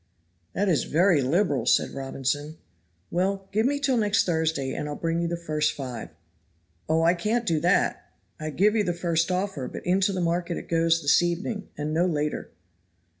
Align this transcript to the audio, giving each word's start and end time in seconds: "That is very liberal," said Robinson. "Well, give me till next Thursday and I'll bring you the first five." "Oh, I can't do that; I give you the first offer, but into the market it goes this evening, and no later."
"That 0.53 0.67
is 0.67 0.85
very 0.85 1.21
liberal," 1.21 1.67
said 1.67 1.91
Robinson. 1.91 2.57
"Well, 3.11 3.47
give 3.51 3.67
me 3.67 3.79
till 3.79 3.97
next 3.97 4.25
Thursday 4.25 4.71
and 4.73 4.89
I'll 4.89 4.95
bring 4.95 5.19
you 5.19 5.27
the 5.27 5.37
first 5.37 5.73
five." 5.73 6.09
"Oh, 6.89 7.03
I 7.03 7.13
can't 7.13 7.45
do 7.45 7.59
that; 7.59 8.09
I 8.39 8.49
give 8.49 8.75
you 8.75 8.83
the 8.83 8.93
first 8.95 9.29
offer, 9.29 9.67
but 9.67 9.85
into 9.85 10.11
the 10.11 10.19
market 10.19 10.57
it 10.57 10.67
goes 10.69 11.03
this 11.03 11.21
evening, 11.21 11.69
and 11.77 11.93
no 11.93 12.07
later." 12.07 12.49